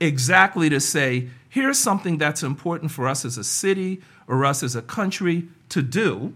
[0.00, 4.74] exactly to say, here's something that's important for us as a city or us as
[4.74, 6.32] a country to do.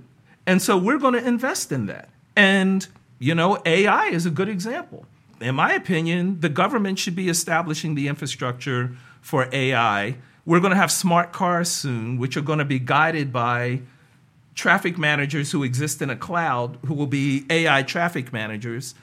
[0.47, 2.11] And so we're going to invest in that.
[2.37, 2.87] And
[3.21, 5.05] you know, AI is a good example.
[5.41, 10.17] In my opinion, the government should be establishing the infrastructure for AI.
[10.47, 13.83] We're going to have smart cars soon, which are going to be guided by
[14.55, 18.95] traffic managers who exist in a cloud, who will be AI traffic managers.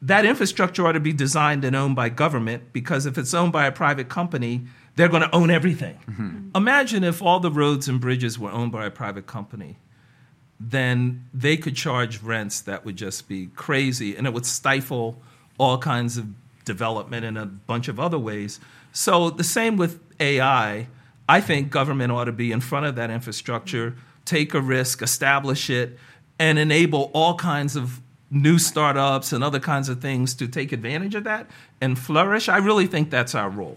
[0.00, 3.66] That infrastructure ought to be designed and owned by government because if it's owned by
[3.66, 5.98] a private company, they're going to own everything.
[6.08, 6.50] Mm-hmm.
[6.54, 9.76] Imagine if all the roads and bridges were owned by a private company
[10.58, 15.20] then they could charge rents that would just be crazy and it would stifle
[15.58, 16.26] all kinds of
[16.64, 18.60] development in a bunch of other ways.
[18.92, 20.88] So, the same with AI.
[21.28, 25.68] I think government ought to be in front of that infrastructure, take a risk, establish
[25.68, 25.98] it,
[26.38, 31.14] and enable all kinds of new startups and other kinds of things to take advantage
[31.14, 31.48] of that
[31.80, 32.48] and flourish.
[32.48, 33.76] I really think that's our role.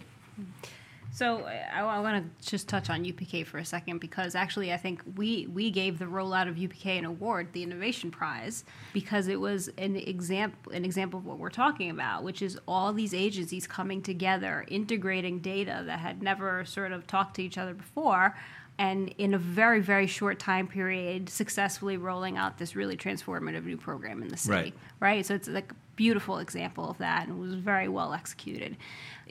[1.20, 4.78] So I, I want to just touch on UPK for a second because actually I
[4.78, 9.38] think we we gave the rollout of UPK an award, the Innovation Prize, because it
[9.38, 13.68] was an example an example of what we're talking about, which is all these agencies
[13.68, 18.38] coming together, integrating data that had never sort of talked to each other before
[18.78, 23.76] and in a very very short time period successfully rolling out this really transformative new
[23.76, 24.54] program in the city.
[24.54, 25.26] Right, right?
[25.26, 28.78] so it's like a beautiful example of that and it was very well executed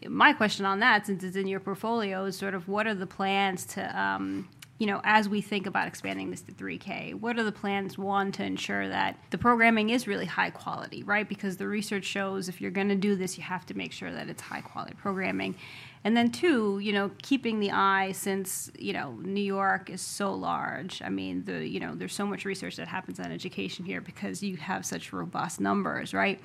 [0.06, 3.06] my question on that, since it's in your portfolio, is sort of what are the
[3.06, 7.42] plans to, um, you know, as we think about expanding this to 3K, what are
[7.42, 11.28] the plans, one, to ensure that the programming is really high quality, right?
[11.28, 14.12] Because the research shows if you're going to do this, you have to make sure
[14.12, 15.56] that it's high quality programming.
[16.04, 20.32] And then two, you know, keeping the eye since, you know, New York is so
[20.32, 21.02] large.
[21.02, 24.42] I mean, the, you know, there's so much research that happens on education here because
[24.44, 26.40] you have such robust numbers, right?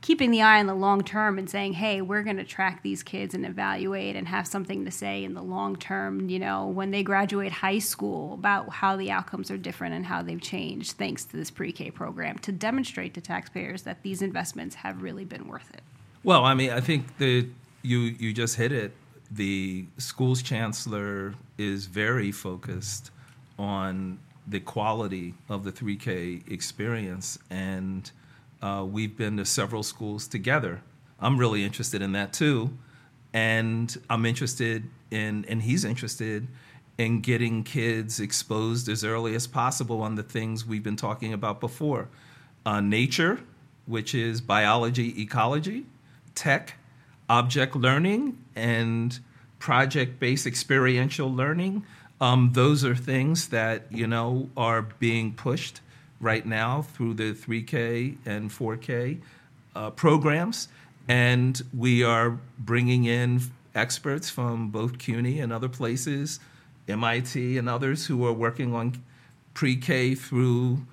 [0.00, 3.02] Keeping the eye on the long term and saying, hey, we're going to track these
[3.02, 6.90] kids and evaluate and have something to say in the long term, you know, when
[6.90, 11.24] they graduate high school about how the outcomes are different and how they've changed thanks
[11.24, 15.46] to this pre K program to demonstrate to taxpayers that these investments have really been
[15.46, 15.82] worth it.
[16.22, 17.46] Well, I mean, I think that
[17.82, 18.92] you, you just hit it.
[19.30, 23.10] The school's chancellor is very focused
[23.58, 28.10] on the quality of the 3K experience and
[28.62, 30.82] uh, we've been to several schools together.
[31.18, 32.70] I'm really interested in that too.
[33.32, 36.48] And I'm interested in, and he's interested
[36.98, 41.60] in getting kids exposed as early as possible on the things we've been talking about
[41.60, 42.08] before
[42.66, 43.40] uh, nature,
[43.86, 45.86] which is biology, ecology,
[46.34, 46.74] tech,
[47.28, 49.20] object learning, and
[49.58, 51.84] project based experiential learning.
[52.20, 55.80] Um, those are things that, you know, are being pushed
[56.20, 59.20] right now through the 3K and 4K
[59.74, 60.68] uh, programs.
[61.08, 63.40] And we are bringing in
[63.74, 66.40] experts from both CUNY and other places,
[66.88, 69.02] MIT and others who are working on
[69.54, 70.86] pre K through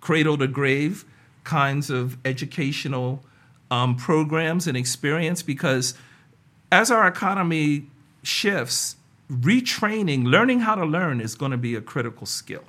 [0.00, 1.04] cradle to grave
[1.44, 3.24] kinds of educational
[3.70, 5.94] um, programs and experience because
[6.70, 7.86] as our economy
[8.22, 8.96] shifts,
[9.30, 12.64] retraining, learning how to learn is going to be a critical skill.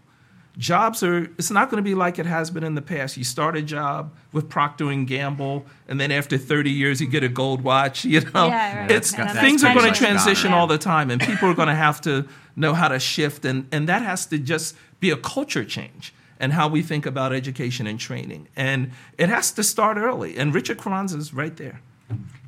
[0.57, 3.15] Jobs are it's not going to be like it has been in the past.
[3.15, 7.23] You start a job with Procter and Gamble and then after 30 years you get
[7.23, 8.47] a gold watch, you know.
[8.47, 8.91] Yeah, right.
[8.91, 10.57] It's And things are going to transition Yeah.
[10.57, 13.67] all the time and people are going to have to know how to shift and
[13.71, 17.85] and that has to just be a culture change and how we think about education
[17.85, 18.47] and training.
[18.55, 20.37] And it has to start early.
[20.37, 21.81] And Richard Carranza is right there.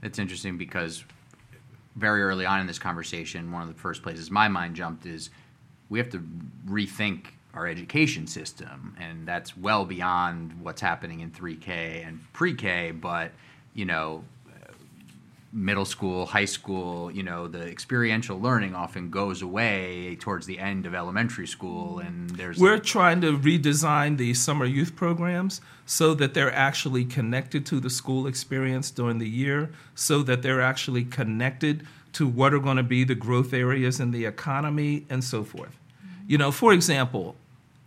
[0.01, 1.03] It's interesting because
[1.95, 5.29] very early on in this conversation, one of the first places my mind jumped is
[5.89, 6.23] we have to
[6.67, 12.91] rethink our education system, and that's well beyond what's happening in 3K and pre-K.
[12.91, 13.31] But
[13.73, 14.23] you know,
[15.51, 20.85] middle school, high school, you know, the experiential learning often goes away towards the end
[20.85, 26.35] of elementary school, and there's We're trying to redesign the summer youth programs so that
[26.35, 31.85] they're actually connected to the school experience during the year, so that they're actually connected
[32.13, 35.75] to what are going to be the growth areas in the economy and so forth.
[36.27, 37.35] You know, for example,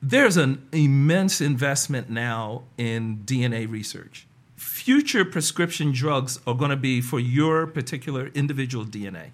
[0.03, 4.27] there's an immense investment now in DNA research.
[4.57, 9.31] Future prescription drugs are going to be for your particular individual DNA.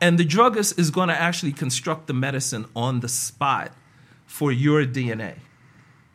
[0.00, 3.72] And the druggist is going to actually construct the medicine on the spot
[4.24, 5.34] for your DNA.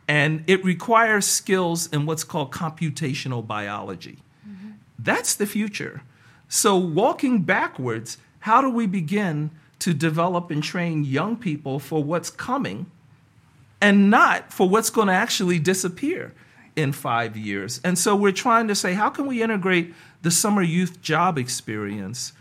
[0.06, 4.18] And it requires skills in what's called computational biology.
[4.48, 4.70] Mm-hmm.
[4.98, 6.02] That's the future.
[6.48, 9.50] So, walking backwards, how do we begin
[9.80, 12.86] to develop and train young people for what's coming
[13.80, 16.34] and not for what's going to actually disappear
[16.76, 17.80] in five years.
[17.84, 22.32] And so we're trying to say, how can we integrate the summer youth job experience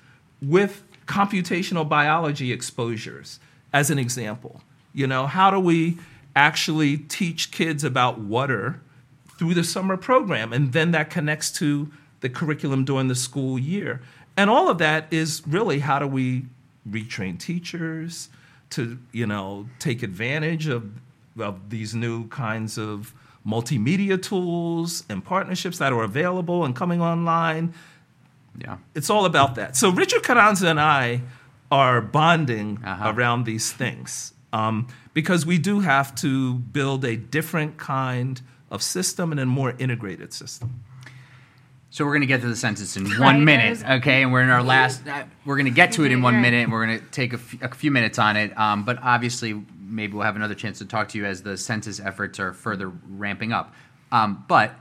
[0.42, 3.40] with computational biology exposures,
[3.74, 4.62] as an example?
[4.94, 5.98] You know, how do we
[6.36, 8.82] actually teach kids about water
[9.38, 10.54] through the summer program?
[10.54, 14.02] And then that connects to the curriculum during the school year.
[14.36, 16.46] And all of that is really how do we
[16.88, 18.30] retrain teachers
[18.72, 20.92] to, you know, take advantage of,
[21.42, 23.14] of these new kinds of
[23.46, 27.74] multimedia tools and partnerships that are available and coming online.
[28.60, 28.78] yeah.
[28.96, 29.76] It's all about that.
[29.78, 31.22] So Richard Carranza and I
[31.72, 33.14] are bonding Uh-huh.
[33.16, 39.32] around these things um, because we do have to build a different kind of system
[39.32, 40.82] and a more integrated system.
[41.98, 44.22] So we're going to get to the census in one minute, okay?
[44.22, 45.08] And we're in our last.
[45.08, 47.34] Uh, we're going to get to it in one minute, and we're going to take
[47.34, 48.56] a, f- a few minutes on it.
[48.56, 52.00] Um, but obviously, maybe we'll have another chance to talk to you as the census
[52.00, 53.74] efforts are further ramping up.
[54.12, 54.76] Um, but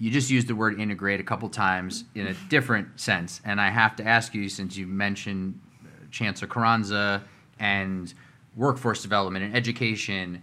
[0.00, 3.70] you just used the word integrate a couple times in a different sense, and I
[3.70, 7.22] have to ask you since you mentioned uh, Chancellor Carranza
[7.60, 8.12] and
[8.56, 10.42] workforce development and education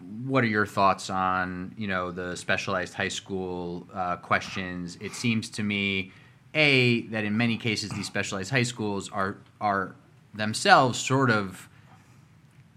[0.00, 4.96] what are your thoughts on you know the specialized high school uh, questions?
[5.00, 6.12] It seems to me,
[6.54, 9.94] a that in many cases these specialized high schools are are
[10.34, 11.68] themselves sort of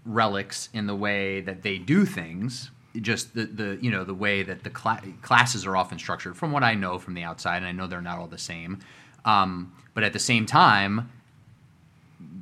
[0.04, 2.70] relics in the way that they do things.
[3.00, 6.36] Just the, the you know the way that the cla- classes are often structured.
[6.36, 8.80] From what I know from the outside, and I know they're not all the same,
[9.24, 11.10] um, but at the same time,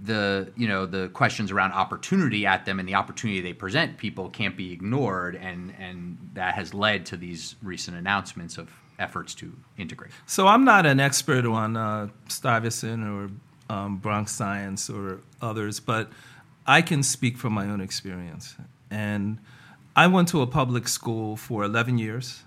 [0.03, 4.31] the you know the questions around opportunity at them and the opportunity they present people
[4.31, 9.53] can't be ignored and and that has led to these recent announcements of efforts to
[9.79, 13.31] integrate So I'm not an expert on uh, Stuyvesant or
[13.75, 16.11] um, Bronx Science or others, but
[16.67, 18.57] I can speak from my own experience.
[18.91, 19.39] And
[19.97, 22.43] I went to a public school for 11 years,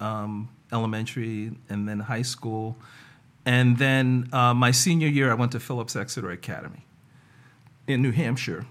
[0.00, 2.78] um, elementary and then high school.
[3.44, 6.84] And then uh, my senior year, I went to Phillips Exeter Academy
[7.88, 8.66] in New Hampshire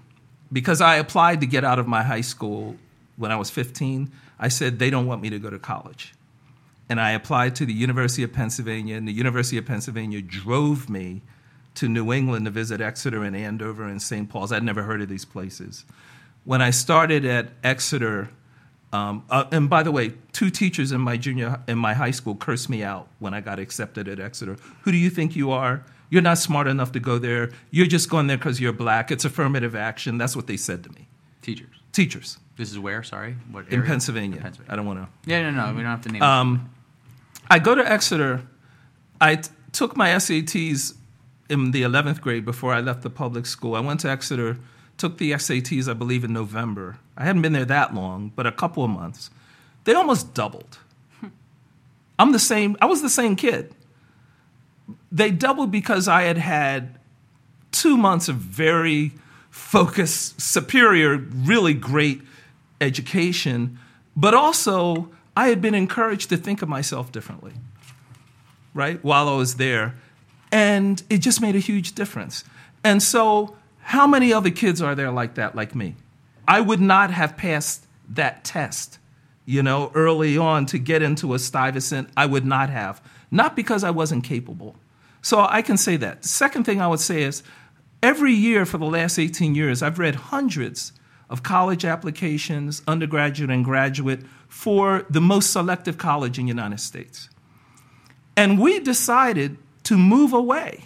[0.50, 2.76] because I applied to get out of my high school
[3.16, 4.10] when I was 15.
[4.38, 6.14] I said, they don't want me to go to college
[6.88, 11.22] and I applied to the University of Pennsylvania, and the University of Pennsylvania drove me
[11.74, 14.28] to New England to visit Exeter and Andover and St.
[14.28, 14.52] Paul's.
[14.52, 15.84] I'd never heard of these places.
[16.44, 18.30] When I started at Exeter,
[18.92, 22.34] um, uh, and by the way, two teachers in my junior in my high school
[22.34, 24.56] cursed me out when I got accepted at Exeter.
[24.82, 25.84] Who do you think you are?
[26.10, 27.50] You're not smart enough to go there.
[27.70, 29.10] You're just going there because you're black.
[29.10, 30.16] It's affirmative action.
[30.18, 31.08] That's what they said to me.
[31.42, 33.86] teachers Teachers this is where sorry what in area?
[33.86, 34.40] Pennsylvania.
[34.40, 34.72] Pennsylvania.
[34.72, 35.30] I don't want to.
[35.30, 36.70] yeah no no we don't have to name Um,
[37.50, 38.42] I go to Exeter.
[39.20, 40.94] I t- took my SATs
[41.48, 43.74] in the 11th grade before I left the public school.
[43.74, 44.58] I went to Exeter,
[44.98, 46.98] took the SATs, I believe, in November.
[47.16, 49.30] I hadn't been there that long, but a couple of months.
[49.84, 50.78] They almost doubled.
[52.18, 53.74] I'm the same, I was the same kid.
[55.10, 56.98] They doubled because I had had
[57.72, 59.12] two months of very
[59.50, 62.22] focused, superior, really great
[62.80, 63.78] education,
[64.16, 67.52] but also I had been encouraged to think of myself differently.
[68.74, 69.94] right, while I was there.
[70.52, 72.44] And it just made a huge difference.
[72.84, 75.96] And so, how many other kids are there like that, like me?
[76.46, 78.98] I would not have passed that test,
[79.44, 82.08] you know, early on to get into a Stuyvesant.
[82.16, 83.02] I would not have.
[83.30, 84.76] Not because I wasn't capable.
[85.28, 86.24] So I can say that.
[86.24, 87.42] Second thing I would say is
[88.02, 90.94] every year for the last 18 years, I've read hundreds
[91.28, 97.28] of college applications, undergraduate and graduate, for the most selective college in the United States.
[98.38, 100.84] And we decided to move away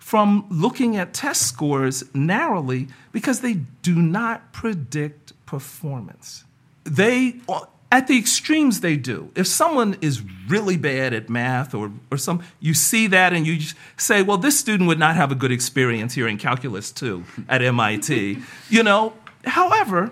[0.00, 6.42] from looking at test scores narrowly because they do not predict performance.
[6.82, 7.36] They,
[7.90, 9.30] at the extremes, they do.
[9.34, 13.60] If someone is really bad at math or, or some, you see that and you
[13.96, 17.62] say, well, this student would not have a good experience here in Calculus 2 at
[17.62, 18.38] MIT.
[18.68, 19.14] you know,
[19.44, 20.10] however,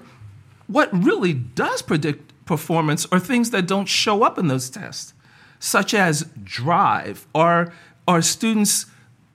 [0.68, 5.12] what really does predict performance are things that don't show up in those tests,
[5.58, 7.26] such as drive.
[7.34, 7.74] Are,
[8.08, 8.86] are students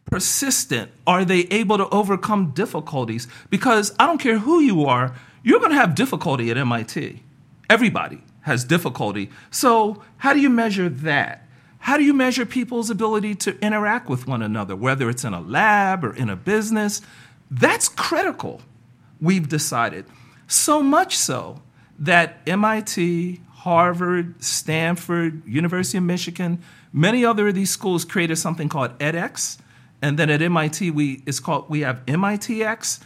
[0.06, 0.90] persistent?
[1.06, 3.28] Are they able to overcome difficulties?
[3.52, 5.14] Because I don't care who you are,
[5.44, 7.22] you're going to have difficulty at MIT.
[7.70, 9.30] Everybody has difficulty.
[9.50, 11.48] So, how do you measure that?
[11.80, 15.42] How do you measure people's ability to interact with one another, whether it's in a
[15.42, 17.02] lab or in a business?
[17.50, 18.62] That's critical,
[19.20, 20.06] we've decided.
[20.48, 21.62] So much so
[21.98, 26.62] that MIT, Harvard, Stanford, University of Michigan,
[26.94, 29.58] many other of these schools created something called edX,
[30.02, 33.00] and then at MIT, we it's called we have MITx,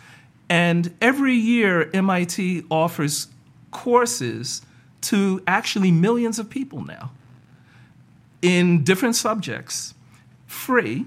[0.50, 3.28] and every year MIT offers
[3.72, 4.62] courses
[5.06, 7.12] to actually millions of people now
[8.42, 9.94] in different subjects,
[10.46, 11.06] free,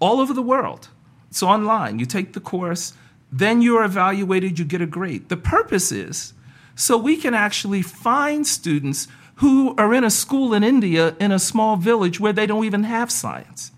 [0.00, 0.88] all over the world.
[1.30, 1.98] It's online.
[1.98, 2.94] You take the course,
[3.30, 5.28] then you're evaluated, you get a grade.
[5.28, 6.34] The purpose is
[6.74, 11.38] so we can actually find students who are in a school in India in a
[11.38, 13.72] small village where they don't even have science.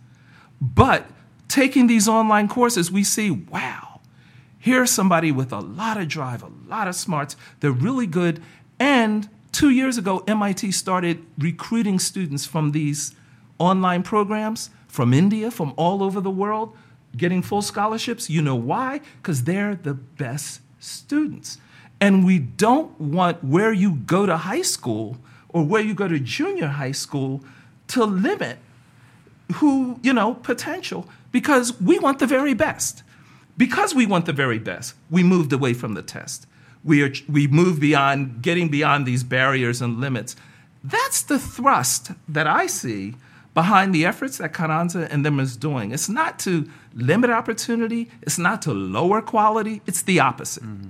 [0.61, 1.07] But
[1.49, 4.01] taking these online courses, we see, wow,
[4.59, 7.37] here's somebody with a lot of drive, a lot of smarts.
[7.61, 8.43] They're really good.
[8.79, 13.15] And two years ago, MIT started recruiting students from these
[13.59, 16.77] online programs from India, from all over the world,
[17.17, 18.31] getting full scholarships.
[18.31, 19.01] You know why?
[19.21, 21.59] Because they're the best students.
[22.01, 25.17] And we don't want where you go to high school
[25.49, 27.43] or where you go to junior high school
[27.89, 28.59] to limit
[29.55, 33.03] who, you know, potential because we want the very best.
[33.57, 36.47] Because we want the very best, we moved away from the test.
[36.85, 40.37] We, are, we moved beyond, getting beyond these barriers and limits.
[40.83, 43.15] That's the thrust that I see
[43.55, 45.93] behind the efforts that Carranza and them is doing.
[45.93, 50.63] It's not to limit opportunity, it's not to lower quality, it's the opposite.
[50.65, 50.89] Mm-hmm.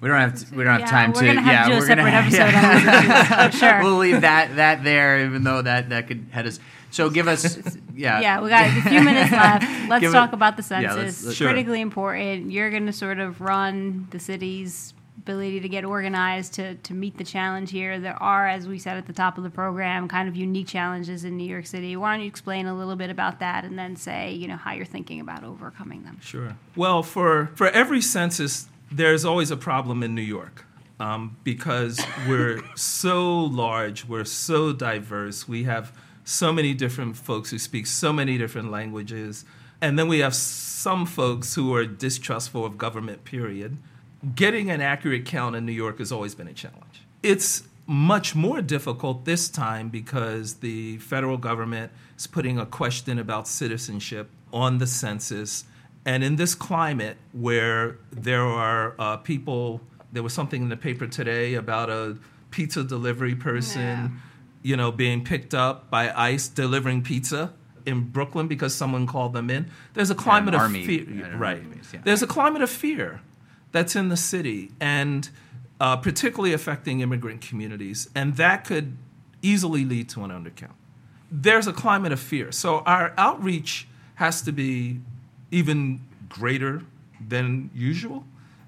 [0.00, 1.70] We don't have to, we don't have Yeah, time we're to gonna have yeah to
[1.70, 3.82] do a we're gonna separate have, episode on this, for sure.
[3.82, 6.58] we'll leave that that there even though that that could head us
[6.90, 7.58] so give us
[7.94, 9.64] yeah Yeah, we got a few minutes left.
[9.88, 10.96] Let's Give it- talk about the yeah, census.
[10.96, 11.48] let's- let's- Sure.
[11.48, 12.50] Critically important.
[12.50, 17.18] You're going to sort of run the city's ability to get organized to, to meet
[17.18, 18.00] the challenge here.
[18.00, 21.24] There are, as we said at the top of the program, kind of unique challenges
[21.24, 21.94] in New York City.
[21.96, 24.72] Why don't you explain a little bit about that and then say, you know, how
[24.72, 26.18] you're thinking about overcoming them?
[26.22, 26.56] Sure.
[26.74, 30.64] Well, for, for every census, there's always a problem in New York
[30.98, 35.92] um, because we're so large, we're so diverse, we have
[36.24, 39.44] so many different folks who speak so many different languages,
[39.80, 43.78] and then we have some folks who are distrustful of government, period.
[44.34, 47.02] Getting an accurate count in New York has always been a challenge.
[47.22, 53.48] It's much more difficult this time because the federal government is putting a question about
[53.48, 55.64] citizenship on the census.
[56.04, 59.80] And in this climate where there are uh, people,
[60.12, 62.16] there was something in the paper today about a
[62.50, 64.08] pizza delivery person, Yeah.
[64.62, 67.52] You know, being picked up by ICE delivering pizza
[67.86, 69.70] in Brooklyn because someone called them in.
[69.94, 71.62] There's a climate of army, fear, right?
[71.92, 72.00] yeah.
[72.04, 73.20] There's a climate of fear
[73.72, 75.28] that's in the city, and
[75.80, 78.96] uh, particularly affecting immigrant communities, and that could
[79.42, 80.74] easily lead to an undercount.
[81.30, 83.86] There's a climate of fear, so our outreach
[84.16, 85.00] has to be
[85.50, 86.82] even greater
[87.26, 88.24] than usual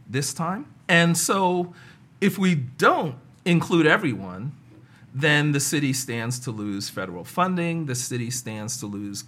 [0.09, 0.67] this time.
[0.89, 1.75] And so,
[2.21, 4.53] if we don't include everyone,
[5.15, 9.25] then the city stands to lose federal funding, the city stands to lose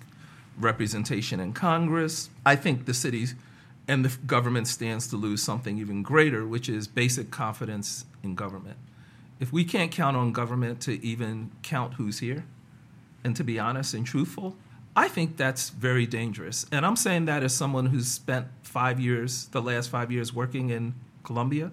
[0.59, 2.31] representation in Congress.
[2.47, 3.27] I think the city
[3.87, 8.79] and the government stands to lose something even greater, which is basic confidence in government.
[9.41, 12.45] If we can't count on government to even count who's here,
[13.23, 14.57] and to be honest and truthful,
[14.97, 16.67] I think that's very dangerous.
[16.71, 20.71] And I'm saying that as someone who's spent five years, the last five years, working
[20.71, 21.73] in Colombia,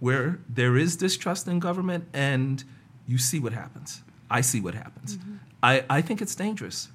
[0.00, 2.64] where there is distrust in government, and
[3.12, 4.02] you see what happens.
[4.30, 5.18] I see what happens.
[5.18, 5.34] Mm-hmm.
[5.62, 6.88] I, I think it's dangerous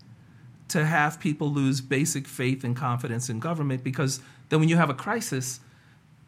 [0.69, 4.89] to have people lose basic faith and confidence in government because then when you have
[4.89, 5.59] a crisis,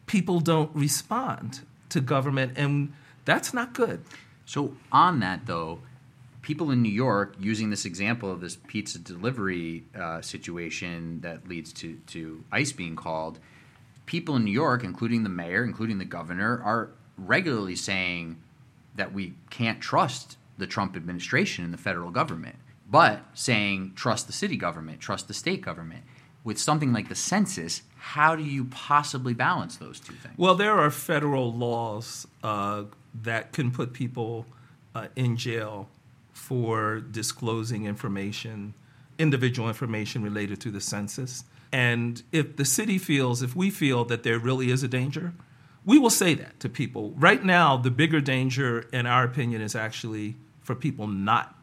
[0.06, 2.92] people don't respond to government, and
[3.24, 4.04] that's not good.
[4.46, 5.80] So, on that though,
[6.40, 11.72] people in New York using this example of this pizza delivery uh, situation that leads
[11.72, 13.40] to, to ICE being called,
[14.06, 18.36] people in New York, including the mayor, including the governor, are regularly saying
[18.94, 22.56] that we can't trust the Trump administration and the federal government,
[22.88, 26.02] but saying trust the city government, trust the state government.
[26.42, 30.34] With something like the census, how do you possibly balance those two things?
[30.38, 32.84] Well, there are federal laws uh,
[33.22, 34.46] that can put people
[34.94, 35.88] uh, in jail
[36.32, 38.72] for disclosing information,
[39.18, 41.44] individual information related to the census.
[41.72, 45.34] And if the city feels, if we feel that there really is a danger,
[45.84, 47.12] we will say that to people.
[47.16, 51.54] Right now, the bigger danger, in our opinion, is actually for people not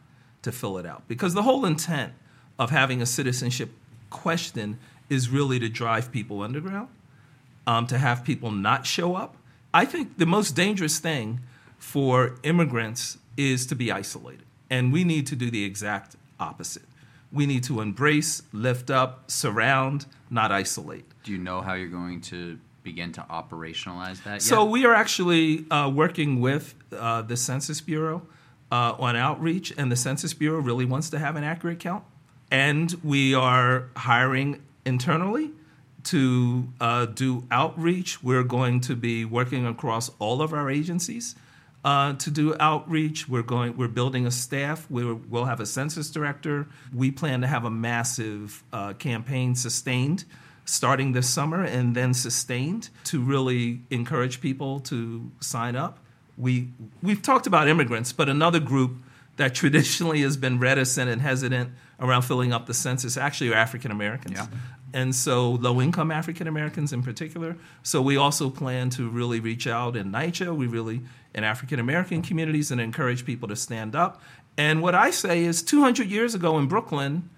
[0.42, 1.08] to fill it out.
[1.08, 2.14] Because the whole intent
[2.58, 3.70] of having a citizenship
[4.10, 6.90] question is really to drive people underground,
[7.66, 9.36] um, to have people not show up.
[9.74, 11.42] I think the most dangerous thing
[11.78, 14.46] for immigrants is to be isolated.
[14.70, 16.84] And we need to do the exact opposite.
[17.32, 21.06] We need to embrace, lift up, surround, not isolate.
[21.24, 22.58] Do you know how you're going to
[22.88, 24.36] begin to operationalize that?
[24.36, 24.42] Yet?
[24.42, 28.22] So we are actually uh, working with uh, the Census Bureau
[28.72, 32.06] uh, on outreach, and the Census Bureau really wants to have an accurate count.
[32.50, 35.52] And we are hiring internally
[36.06, 38.24] to uh, do outreach.
[38.24, 41.36] We're going to be working across all of our agencies
[41.84, 43.28] uh, to do outreach.
[43.28, 43.76] We're going.
[43.76, 44.90] We're building a staff.
[44.90, 46.68] we will have a census director.
[46.96, 50.24] We plan to have a massive uh, campaign sustained
[50.68, 56.00] starting this summer and then sustained to really encourage people to sign up.
[56.38, 56.70] We
[57.02, 58.98] we've talked about immigrants, but another group
[59.38, 63.92] that traditionally has been reticent and hesitant around filling up the census actually are African
[63.92, 64.38] Americans.
[64.38, 64.48] Yeah
[64.94, 67.58] and so low income African Americans in particular.
[67.84, 71.02] So we also plan to really reach out in NYCHA, we really
[71.34, 74.22] in African American communities and encourage people to stand up.
[74.58, 77.30] And what I say is 200 years ago in Brooklyn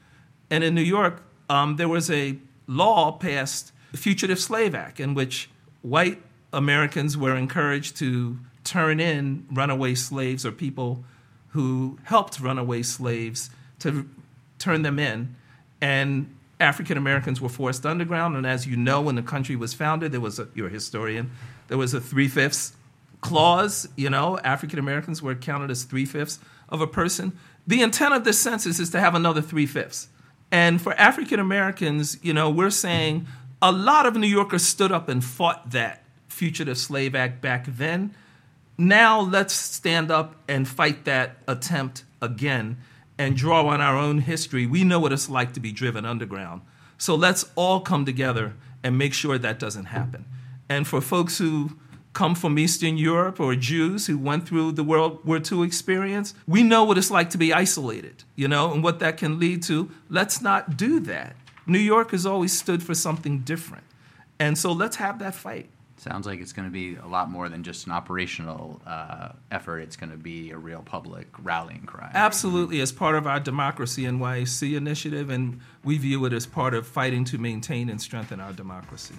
[0.50, 2.38] and in New York, um, there was a
[2.70, 5.50] law passed, the Fugitive Slave Act, in which
[5.82, 6.22] white
[6.54, 11.04] Americans were encouraged to turn in runaway slaves or people
[11.50, 13.50] who helped runaway slaves
[13.80, 14.08] to
[14.60, 15.36] turn them in.
[15.82, 20.12] And African Americans were forced underground, and as you know, when the country was founded,
[20.12, 21.32] there was a, you're a historian,
[21.70, 22.74] there was a three fifths
[23.22, 23.88] clause.
[23.96, 27.38] You know, African Americans were counted as three fifths of a person.
[27.66, 30.10] The intent of this census is to have another three fifths.
[30.52, 33.28] And for African Americans, you know, we're saying
[33.62, 38.16] a lot of New Yorkers stood up and fought that Fugitive Slave Act back then.
[38.78, 42.78] Now let's stand up and fight that attempt again
[43.20, 46.62] and draw on our own history, we know what it's like to be driven underground.
[46.98, 50.26] So let's all come together and make sure that doesn't happen.
[50.70, 51.78] And for folks who
[52.20, 56.64] come from Eastern Europe or Jews who went through the World War II experience, we
[56.64, 59.90] know what it's like to be isolated, you know, and what that can lead to.
[60.10, 61.38] Let's not do that.
[61.66, 63.86] New York has always stood for something different.
[64.38, 65.70] And so let's have that fight.
[65.96, 69.80] Sounds like it's going to be a lot more than just an operational uh, effort.
[69.80, 72.12] It's going to be a real public rallying cry.
[72.14, 76.86] Absolutely, as part of our Democracy NYC initiative, and we view it as part of
[76.86, 79.16] fighting to maintain and strengthen our democracy.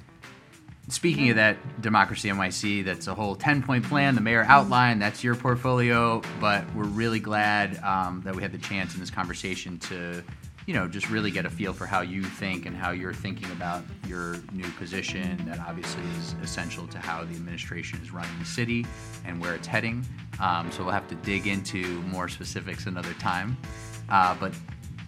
[0.91, 5.01] Speaking of that Democracy NYC, that's a whole 10 point plan the mayor outlined.
[5.01, 9.11] That's your portfolio, but we're really glad um, that we had the chance in this
[9.11, 10.23] conversation to
[10.67, 13.51] you know, just really get a feel for how you think and how you're thinking
[13.51, 15.43] about your new position.
[15.47, 18.87] That obviously is essential to how the administration is running the city
[19.25, 20.05] and where it's heading.
[20.41, 23.57] Um, so we'll have to dig into more specifics another time.
[24.09, 24.53] Uh, but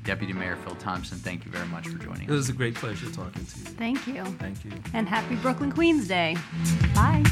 [0.05, 2.29] Deputy Mayor Phil Thompson, thank you very much for joining us.
[2.29, 3.65] It was a great pleasure talking to you.
[3.65, 4.25] Thank you.
[4.25, 4.73] Thank you.
[4.95, 6.37] And happy Brooklyn Queens Day.
[6.95, 7.23] Bye.